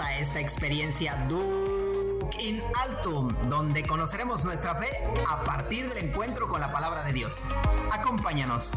[0.00, 4.88] A esta experiencia Duke in Altum, donde conoceremos nuestra fe
[5.30, 7.40] a partir del encuentro con la palabra de Dios.
[7.92, 8.72] Acompáñanos.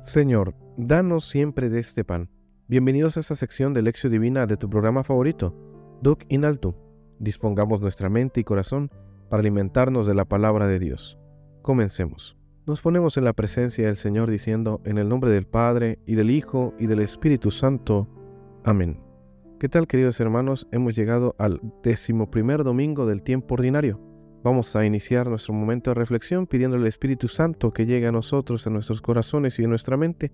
[0.00, 2.30] Señor, danos siempre de este pan.
[2.66, 5.54] Bienvenidos a esta sección de Lección Divina de tu programa favorito,
[6.00, 6.72] Duke in Altum.
[7.18, 8.90] Dispongamos nuestra mente y corazón
[9.28, 11.18] para alimentarnos de la palabra de Dios.
[11.60, 12.37] Comencemos.
[12.68, 16.30] Nos ponemos en la presencia del Señor diciendo, en el nombre del Padre, y del
[16.30, 18.06] Hijo, y del Espíritu Santo.
[18.62, 19.00] Amén.
[19.58, 20.68] ¿Qué tal queridos hermanos?
[20.70, 23.98] Hemos llegado al decimoprimer domingo del tiempo ordinario.
[24.44, 28.66] Vamos a iniciar nuestro momento de reflexión pidiendo al Espíritu Santo que llegue a nosotros,
[28.66, 30.30] en nuestros corazones y en nuestra mente,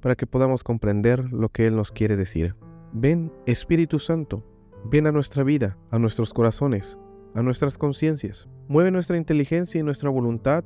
[0.00, 2.56] para que podamos comprender lo que Él nos quiere decir.
[2.92, 4.44] Ven, Espíritu Santo,
[4.90, 6.98] ven a nuestra vida, a nuestros corazones,
[7.36, 8.48] a nuestras conciencias.
[8.66, 10.64] Mueve nuestra inteligencia y nuestra voluntad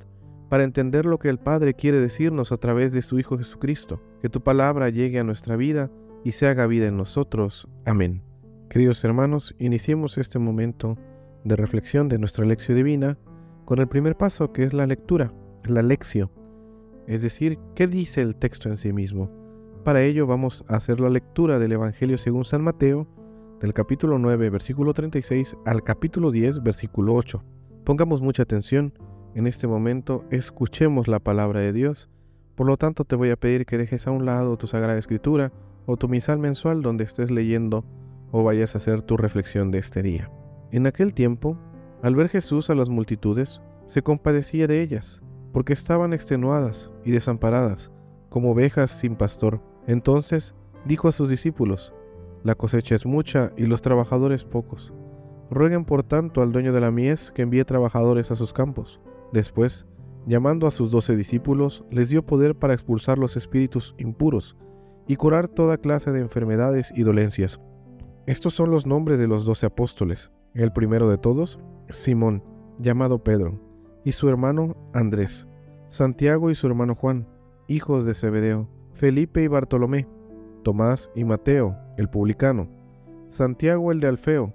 [0.52, 4.02] para entender lo que el Padre quiere decirnos a través de su Hijo Jesucristo.
[4.20, 5.90] Que tu palabra llegue a nuestra vida
[6.24, 7.70] y se haga vida en nosotros.
[7.86, 8.22] Amén.
[8.68, 10.98] Queridos hermanos, iniciemos este momento
[11.42, 13.16] de reflexión de nuestra lección divina
[13.64, 15.32] con el primer paso que es la lectura,
[15.64, 16.30] la lección,
[17.06, 19.30] es decir, qué dice el texto en sí mismo.
[19.84, 23.08] Para ello vamos a hacer la lectura del Evangelio según San Mateo,
[23.62, 27.42] del capítulo 9, versículo 36 al capítulo 10, versículo 8.
[27.84, 28.92] Pongamos mucha atención
[29.34, 32.10] en este momento escuchemos la palabra de Dios.
[32.54, 35.52] Por lo tanto, te voy a pedir que dejes a un lado tu Sagrada Escritura
[35.86, 37.84] o tu misal mensual donde estés leyendo
[38.30, 40.30] o vayas a hacer tu reflexión de este día.
[40.70, 41.58] En aquel tiempo,
[42.02, 47.90] al ver Jesús a las multitudes, se compadecía de ellas, porque estaban extenuadas y desamparadas,
[48.28, 49.60] como ovejas sin pastor.
[49.86, 51.94] Entonces dijo a sus discípulos,
[52.42, 54.92] La cosecha es mucha y los trabajadores pocos.
[55.50, 59.00] Rueguen por tanto al dueño de la mies que envíe trabajadores a sus campos.
[59.32, 59.86] Después,
[60.26, 64.56] llamando a sus doce discípulos, les dio poder para expulsar los espíritus impuros
[65.06, 67.60] y curar toda clase de enfermedades y dolencias.
[68.26, 70.30] Estos son los nombres de los doce apóstoles.
[70.54, 71.58] El primero de todos,
[71.88, 72.44] Simón,
[72.78, 73.58] llamado Pedro,
[74.04, 75.48] y su hermano Andrés,
[75.88, 77.26] Santiago y su hermano Juan,
[77.68, 80.06] hijos de Zebedeo, Felipe y Bartolomé,
[80.62, 82.68] Tomás y Mateo, el publicano,
[83.28, 84.54] Santiago el de Alfeo,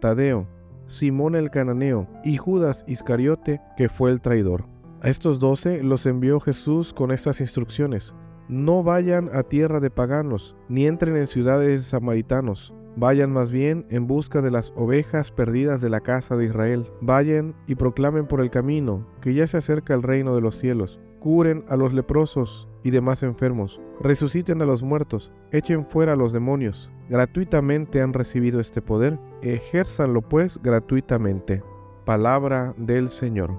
[0.00, 0.46] Tadeo,
[0.88, 4.64] Simón el cananeo y Judas Iscariote, que fue el traidor.
[5.02, 8.14] A estos doce los envió Jesús con estas instrucciones.
[8.48, 12.74] No vayan a tierra de paganos, ni entren en ciudades samaritanos.
[12.96, 16.90] Vayan más bien en busca de las ovejas perdidas de la casa de Israel.
[17.02, 21.00] Vayan y proclamen por el camino que ya se acerca el reino de los cielos.
[21.20, 23.78] Curen a los leprosos y demás enfermos.
[24.00, 25.32] Resuciten a los muertos.
[25.52, 31.62] Echen fuera a los demonios gratuitamente han recibido este poder, ejérzanlo pues gratuitamente.
[32.04, 33.58] Palabra del Señor.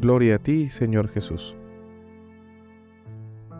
[0.00, 1.56] Gloria a ti, Señor Jesús.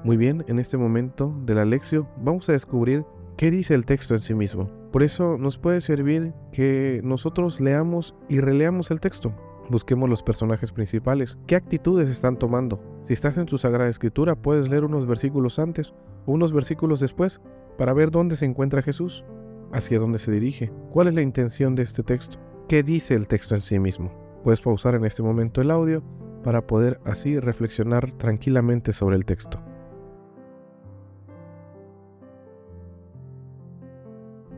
[0.04, 3.04] Muy bien, en este momento de la lección vamos a descubrir
[3.36, 4.70] qué dice el texto en sí mismo.
[4.92, 9.34] Por eso nos puede servir que nosotros leamos y releamos el texto.
[9.68, 11.36] Busquemos los personajes principales.
[11.46, 12.80] ¿Qué actitudes están tomando?
[13.02, 15.92] Si estás en tu Sagrada Escritura, puedes leer unos versículos antes
[16.28, 17.40] unos versículos después
[17.78, 19.24] para ver dónde se encuentra Jesús,
[19.72, 23.54] hacia dónde se dirige, cuál es la intención de este texto, qué dice el texto
[23.54, 24.12] en sí mismo.
[24.42, 26.02] Puedes pausar en este momento el audio
[26.42, 29.62] para poder así reflexionar tranquilamente sobre el texto.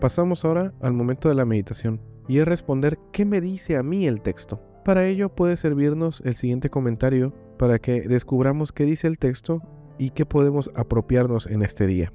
[0.01, 4.07] Pasamos ahora al momento de la meditación y es responder qué me dice a mí
[4.07, 4.63] el texto.
[4.83, 9.61] Para ello puede servirnos el siguiente comentario para que descubramos qué dice el texto
[9.99, 12.15] y qué podemos apropiarnos en este día.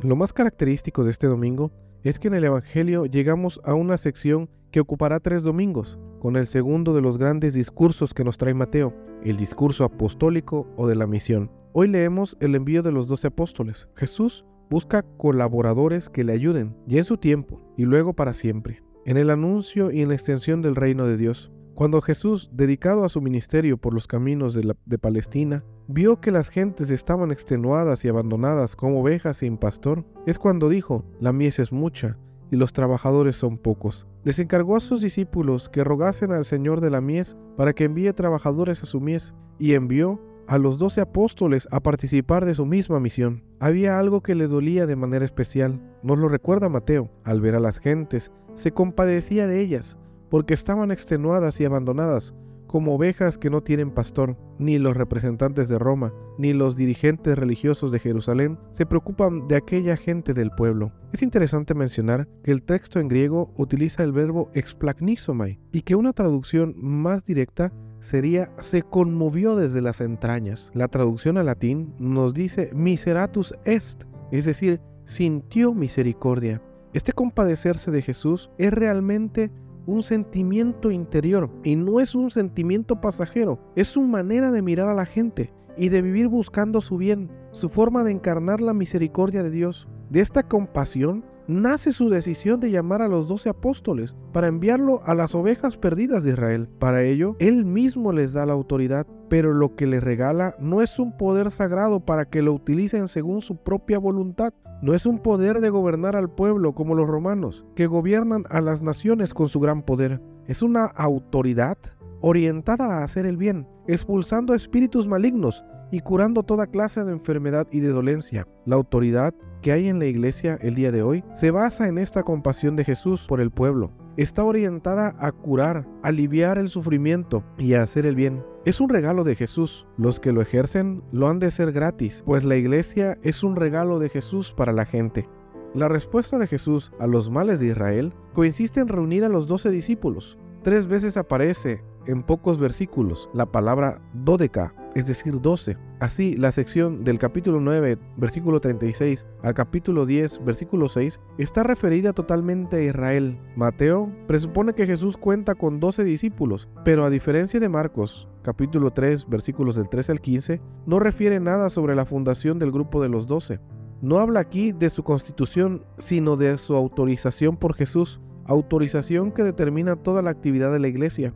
[0.00, 1.72] Lo más característico de este domingo
[2.04, 6.46] es que en el Evangelio llegamos a una sección que ocupará tres domingos, con el
[6.46, 8.94] segundo de los grandes discursos que nos trae Mateo,
[9.24, 11.50] el discurso apostólico o de la misión.
[11.72, 13.88] Hoy leemos el envío de los doce apóstoles.
[13.96, 19.16] Jesús busca colaboradores que le ayuden, y en su tiempo, y luego para siempre, en
[19.16, 21.50] el anuncio y en la extensión del reino de Dios.
[21.78, 26.90] Cuando Jesús, dedicado a su ministerio por los caminos de, Palestina, vio que las gentes
[26.90, 32.18] estaban extenuadas y abandonadas como ovejas sin pastor, es cuando dijo, la mies es mucha
[32.50, 34.08] y los trabajadores son pocos.
[34.24, 38.12] Les encargó a sus discípulos que rogasen al Señor de la mies para que envíe
[38.12, 42.98] trabajadores a su mies, y envió a los doce apóstoles a participar de su misma
[42.98, 43.44] misión.
[43.60, 47.60] Había algo que le dolía de manera especial, nos lo recuerda Mateo, al ver a
[47.60, 49.96] las gentes, se compadecía de ellas,
[50.30, 52.34] porque estaban extenuadas y abandonadas,
[52.68, 57.90] como ovejas que no tienen pastor, ni los representantes de Roma, ni los dirigentes religiosos
[57.90, 60.92] de Jerusalén se preocupan de aquella gente del pueblo.
[61.12, 66.12] Es interesante mencionar que el texto en griego utiliza el verbo explagnisomai y que una
[66.12, 70.70] traducción más directa sería se conmovió desde las entrañas.
[70.74, 76.62] La traducción al latín nos dice miseratus est, es decir, sintió misericordia.
[76.92, 79.50] Este compadecerse de Jesús es realmente
[79.88, 84.94] un sentimiento interior y no es un sentimiento pasajero, es su manera de mirar a
[84.94, 89.50] la gente y de vivir buscando su bien, su forma de encarnar la misericordia de
[89.50, 89.88] Dios.
[90.10, 95.14] De esta compasión nace su decisión de llamar a los doce apóstoles para enviarlo a
[95.14, 96.68] las ovejas perdidas de Israel.
[96.78, 100.98] Para ello, él mismo les da la autoridad, pero lo que les regala no es
[100.98, 104.52] un poder sagrado para que lo utilicen según su propia voluntad.
[104.80, 108.80] No es un poder de gobernar al pueblo como los romanos, que gobiernan a las
[108.80, 110.22] naciones con su gran poder.
[110.46, 111.76] Es una autoridad
[112.20, 117.80] orientada a hacer el bien, expulsando espíritus malignos y curando toda clase de enfermedad y
[117.80, 118.46] de dolencia.
[118.66, 122.22] La autoridad que hay en la iglesia el día de hoy se basa en esta
[122.22, 123.90] compasión de Jesús por el pueblo.
[124.16, 128.44] Está orientada a curar, aliviar el sufrimiento y a hacer el bien.
[128.68, 129.86] Es un regalo de Jesús.
[129.96, 133.98] Los que lo ejercen lo han de ser gratis, pues la iglesia es un regalo
[133.98, 135.26] de Jesús para la gente.
[135.72, 139.70] La respuesta de Jesús a los males de Israel consiste en reunir a los doce
[139.70, 140.36] discípulos.
[140.64, 145.78] Tres veces aparece en pocos versículos la palabra dodeca, es decir, 12.
[146.00, 152.12] Así, la sección del capítulo 9, versículo 36 al capítulo 10, versículo 6, está referida
[152.12, 153.38] totalmente a Israel.
[153.54, 159.28] Mateo presupone que Jesús cuenta con 12 discípulos, pero a diferencia de Marcos, capítulo 3,
[159.28, 163.28] versículos del 13 al 15, no refiere nada sobre la fundación del grupo de los
[163.28, 163.60] 12.
[164.02, 169.94] No habla aquí de su constitución, sino de su autorización por Jesús, autorización que determina
[169.94, 171.34] toda la actividad de la iglesia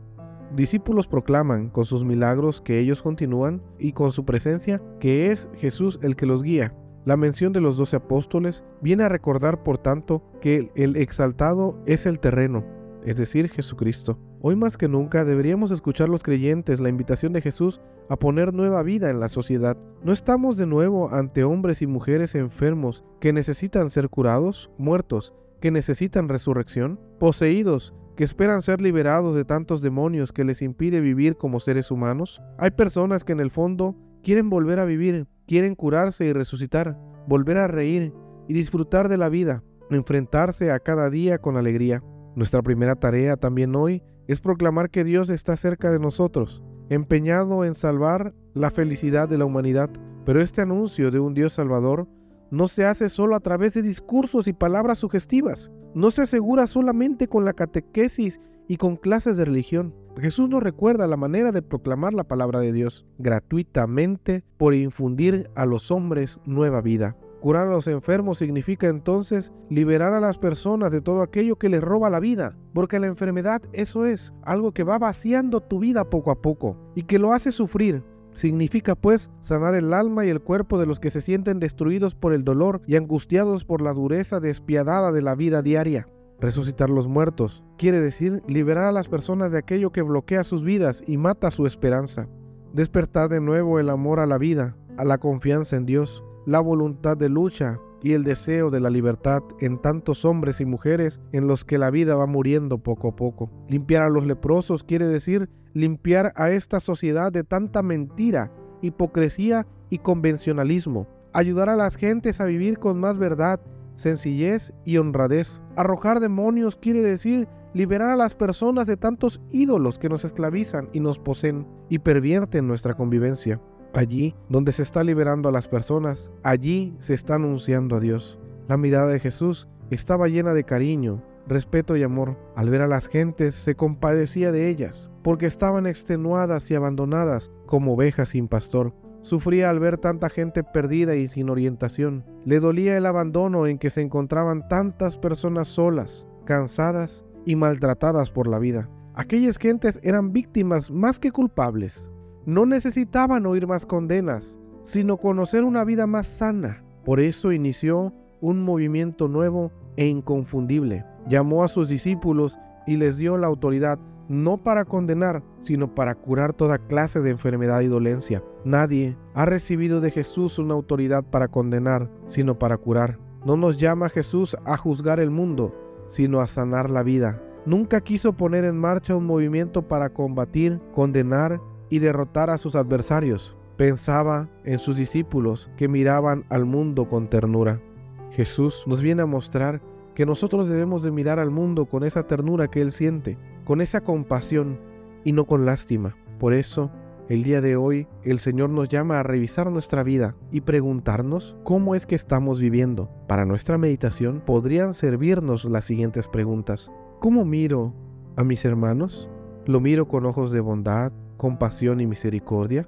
[0.55, 5.99] discípulos proclaman con sus milagros que ellos continúan y con su presencia que es Jesús
[6.01, 6.75] el que los guía.
[7.05, 12.05] La mención de los doce apóstoles viene a recordar, por tanto, que el exaltado es
[12.05, 12.63] el terreno,
[13.03, 14.17] es decir, Jesucristo.
[14.41, 18.83] Hoy más que nunca deberíamos escuchar los creyentes la invitación de Jesús a poner nueva
[18.83, 19.77] vida en la sociedad.
[20.03, 25.71] ¿No estamos de nuevo ante hombres y mujeres enfermos que necesitan ser curados, muertos, que
[25.71, 31.59] necesitan resurrección, poseídos, que esperan ser liberados de tantos demonios que les impide vivir como
[31.59, 32.41] seres humanos?
[32.57, 37.57] Hay personas que en el fondo quieren volver a vivir, quieren curarse y resucitar, volver
[37.57, 38.13] a reír
[38.47, 42.03] y disfrutar de la vida, enfrentarse a cada día con alegría.
[42.35, 47.75] Nuestra primera tarea también hoy es proclamar que Dios está cerca de nosotros, empeñado en
[47.75, 49.89] salvar la felicidad de la humanidad.
[50.25, 52.07] Pero este anuncio de un Dios salvador
[52.53, 55.71] no se hace solo a través de discursos y palabras sugestivas.
[55.95, 59.95] No se asegura solamente con la catequesis y con clases de religión.
[60.19, 65.65] Jesús nos recuerda la manera de proclamar la palabra de Dios gratuitamente por infundir a
[65.65, 67.17] los hombres nueva vida.
[67.41, 71.81] Curar a los enfermos significa entonces liberar a las personas de todo aquello que les
[71.81, 76.29] roba la vida, porque la enfermedad eso es, algo que va vaciando tu vida poco
[76.29, 78.03] a poco y que lo hace sufrir,
[78.33, 82.33] Significa pues sanar el alma y el cuerpo de los que se sienten destruidos por
[82.33, 86.07] el dolor y angustiados por la dureza despiadada de la vida diaria.
[86.39, 91.03] Resucitar los muertos quiere decir liberar a las personas de aquello que bloquea sus vidas
[91.07, 92.27] y mata su esperanza.
[92.73, 97.15] Despertar de nuevo el amor a la vida, a la confianza en Dios, la voluntad
[97.15, 101.65] de lucha y el deseo de la libertad en tantos hombres y mujeres en los
[101.65, 103.49] que la vida va muriendo poco a poco.
[103.69, 109.99] Limpiar a los leprosos quiere decir limpiar a esta sociedad de tanta mentira, hipocresía y
[109.99, 113.59] convencionalismo, ayudar a las gentes a vivir con más verdad,
[113.95, 115.61] sencillez y honradez.
[115.75, 120.99] Arrojar demonios quiere decir liberar a las personas de tantos ídolos que nos esclavizan y
[120.99, 123.59] nos poseen y pervierten nuestra convivencia.
[123.93, 128.39] Allí donde se está liberando a las personas, allí se está anunciando a Dios.
[128.67, 132.37] La mirada de Jesús estaba llena de cariño, respeto y amor.
[132.55, 137.93] Al ver a las gentes se compadecía de ellas, porque estaban extenuadas y abandonadas como
[137.93, 138.93] ovejas sin pastor.
[139.21, 142.25] Sufría al ver tanta gente perdida y sin orientación.
[142.45, 148.47] Le dolía el abandono en que se encontraban tantas personas solas, cansadas y maltratadas por
[148.47, 148.89] la vida.
[149.13, 152.09] Aquellas gentes eran víctimas más que culpables.
[152.45, 156.83] No necesitaban oír más condenas, sino conocer una vida más sana.
[157.05, 163.37] Por eso inició un movimiento nuevo e inconfundible llamó a sus discípulos y les dio
[163.37, 168.43] la autoridad no para condenar, sino para curar toda clase de enfermedad y dolencia.
[168.63, 173.19] Nadie ha recibido de Jesús una autoridad para condenar, sino para curar.
[173.45, 175.75] No nos llama Jesús a juzgar el mundo,
[176.07, 177.41] sino a sanar la vida.
[177.65, 181.61] Nunca quiso poner en marcha un movimiento para combatir, condenar
[181.93, 183.55] y derrotar a sus adversarios.
[183.77, 187.83] Pensaba en sus discípulos que miraban al mundo con ternura.
[188.31, 189.79] Jesús nos viene a mostrar
[190.15, 194.01] que nosotros debemos de mirar al mundo con esa ternura que Él siente, con esa
[194.01, 194.79] compasión
[195.23, 196.17] y no con lástima.
[196.39, 196.89] Por eso,
[197.29, 201.93] el día de hoy, el Señor nos llama a revisar nuestra vida y preguntarnos cómo
[201.93, 203.11] es que estamos viviendo.
[203.27, 206.91] Para nuestra meditación podrían servirnos las siguientes preguntas.
[207.19, 207.93] ¿Cómo miro
[208.35, 209.29] a mis hermanos?
[209.67, 212.87] ¿Lo miro con ojos de bondad, compasión y misericordia?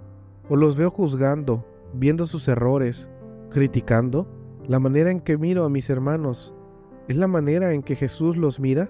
[0.49, 3.09] ¿O los veo juzgando, viendo sus errores,
[3.49, 4.27] criticando?
[4.67, 6.53] ¿La manera en que miro a mis hermanos
[7.07, 8.89] es la manera en que Jesús los mira?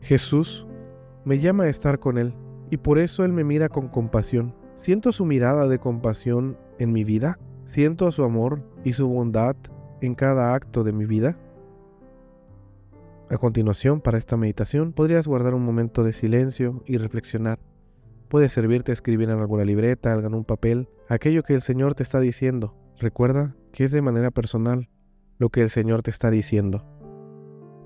[0.00, 0.66] Jesús
[1.24, 2.34] me llama a estar con Él
[2.70, 4.54] y por eso Él me mira con compasión.
[4.74, 7.38] ¿Siento su mirada de compasión en mi vida?
[7.64, 9.56] ¿Siento su amor y su bondad
[10.00, 11.36] en cada acto de mi vida?
[13.30, 17.58] A continuación, para esta meditación, podrías guardar un momento de silencio y reflexionar.
[18.28, 22.20] Puede servirte escribir en alguna libreta, en un papel, aquello que el Señor te está
[22.20, 22.74] diciendo.
[22.98, 24.88] Recuerda que es de manera personal
[25.38, 26.84] lo que el Señor te está diciendo.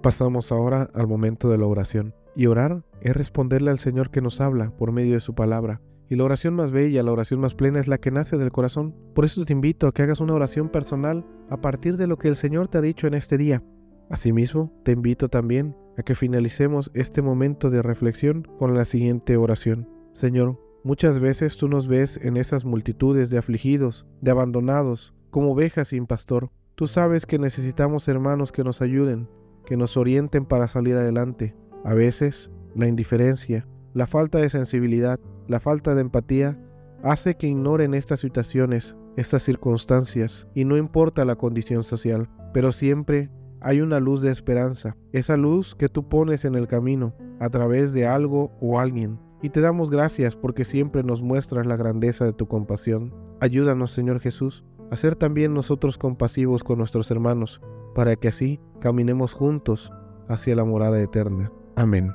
[0.03, 2.15] Pasamos ahora al momento de la oración.
[2.35, 5.81] Y orar es responderle al Señor que nos habla por medio de su palabra.
[6.09, 8.97] Y la oración más bella, la oración más plena es la que nace del corazón.
[9.15, 12.29] Por eso te invito a que hagas una oración personal a partir de lo que
[12.29, 13.63] el Señor te ha dicho en este día.
[14.11, 19.89] Asimismo, te invito también a que finalicemos este momento de reflexión con la siguiente oración.
[20.13, 25.89] Señor, muchas veces tú nos ves en esas multitudes de afligidos, de abandonados, como ovejas
[25.89, 26.51] sin pastor.
[26.75, 29.29] Tú sabes que necesitamos hermanos que nos ayuden,
[29.65, 31.55] que nos orienten para salir adelante.
[31.85, 36.61] A veces, la indiferencia, la falta de sensibilidad, la falta de empatía
[37.03, 43.31] hace que ignoren estas situaciones, estas circunstancias, y no importa la condición social, pero siempre
[43.61, 47.93] hay una luz de esperanza, esa luz que tú pones en el camino a través
[47.93, 49.19] de algo o alguien.
[49.43, 53.13] Y te damos gracias porque siempre nos muestras la grandeza de tu compasión.
[53.41, 57.61] Ayúdanos, Señor Jesús, a ser también nosotros compasivos con nuestros hermanos,
[57.95, 59.93] para que así caminemos juntos
[60.29, 61.51] hacia la morada eterna.
[61.75, 62.13] Amén.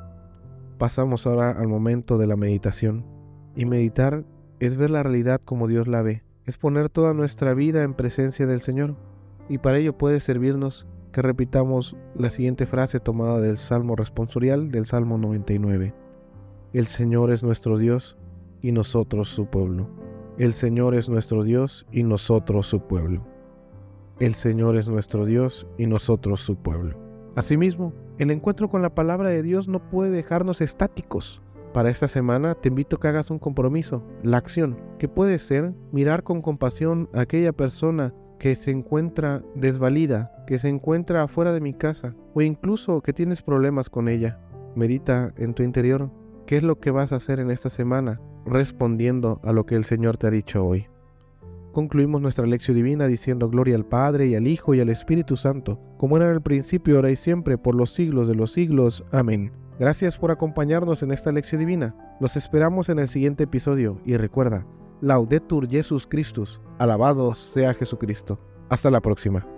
[0.78, 3.06] Pasamos ahora al momento de la meditación.
[3.56, 4.24] Y meditar
[4.60, 8.48] es ver la realidad como Dios la ve, es poner toda nuestra vida en presencia
[8.48, 8.96] del Señor.
[9.50, 14.86] Y para ello puede servirnos que repitamos la siguiente frase tomada del Salmo responsorial del
[14.86, 16.07] Salmo 99.
[16.74, 18.18] El Señor es nuestro Dios
[18.62, 19.90] y nosotros su pueblo.
[20.38, 23.26] El Señor es nuestro Dios y nosotros su pueblo.
[24.20, 26.98] El Señor es nuestro Dios y nosotros su pueblo.
[27.38, 31.42] Asimismo, el encuentro con la palabra de Dios no puede dejarnos estáticos.
[31.74, 35.74] Para esta semana te invito a que hagas un compromiso, la acción, que puede ser
[35.94, 41.62] mirar con compasión a aquella persona que se encuentra desvalida, que se encuentra afuera de
[41.62, 44.42] mi casa o incluso que tienes problemas con ella.
[44.76, 46.12] Medita en tu interior
[46.48, 49.86] qué es lo que vas a hacer en esta semana respondiendo a lo que el
[49.86, 50.88] Señor te ha dicho hoy
[51.78, 55.80] concluimos nuestra lección divina diciendo gloria al Padre y al Hijo y al Espíritu Santo,
[56.00, 59.06] como era en el principio, ahora y siempre, por los siglos de los siglos.
[59.12, 59.52] Amén.
[59.80, 61.96] Gracias por acompañarnos en esta lección divina.
[62.20, 64.66] Los esperamos en el siguiente episodio y recuerda,
[65.02, 68.40] Laudetur Jesus Christus, alabado sea Jesucristo.
[68.70, 69.57] Hasta la próxima.